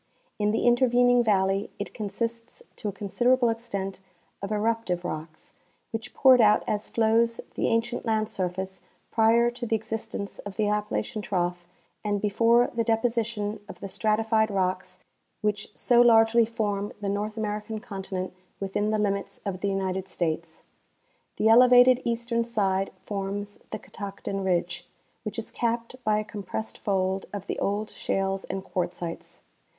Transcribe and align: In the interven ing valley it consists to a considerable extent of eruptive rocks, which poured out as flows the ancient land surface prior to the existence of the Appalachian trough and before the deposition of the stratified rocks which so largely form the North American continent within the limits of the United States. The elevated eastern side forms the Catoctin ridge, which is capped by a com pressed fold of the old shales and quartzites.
In 0.39 0.49
the 0.49 0.61
interven 0.65 1.11
ing 1.11 1.23
valley 1.23 1.69
it 1.77 1.93
consists 1.93 2.63
to 2.77 2.87
a 2.87 2.91
considerable 2.91 3.49
extent 3.49 3.99
of 4.41 4.51
eruptive 4.51 5.05
rocks, 5.05 5.53
which 5.93 6.15
poured 6.15 6.41
out 6.41 6.63
as 6.67 6.89
flows 6.89 7.39
the 7.53 7.67
ancient 7.67 8.03
land 8.03 8.27
surface 8.27 8.81
prior 9.11 9.51
to 9.51 9.67
the 9.67 9.75
existence 9.75 10.39
of 10.39 10.55
the 10.55 10.67
Appalachian 10.67 11.21
trough 11.21 11.67
and 12.03 12.19
before 12.19 12.71
the 12.73 12.83
deposition 12.83 13.59
of 13.69 13.79
the 13.79 13.87
stratified 13.87 14.49
rocks 14.49 14.97
which 15.41 15.69
so 15.77 16.01
largely 16.01 16.45
form 16.47 16.91
the 16.99 17.07
North 17.07 17.37
American 17.37 17.77
continent 17.79 18.33
within 18.59 18.89
the 18.89 18.97
limits 18.97 19.39
of 19.45 19.59
the 19.59 19.69
United 19.69 20.07
States. 20.07 20.63
The 21.35 21.47
elevated 21.47 22.01
eastern 22.03 22.43
side 22.43 22.89
forms 23.03 23.59
the 23.69 23.77
Catoctin 23.77 24.43
ridge, 24.43 24.89
which 25.21 25.37
is 25.37 25.51
capped 25.51 25.95
by 26.03 26.17
a 26.17 26.23
com 26.23 26.41
pressed 26.41 26.79
fold 26.79 27.27
of 27.31 27.45
the 27.45 27.59
old 27.59 27.91
shales 27.91 28.45
and 28.45 28.63
quartzites. 28.63 29.41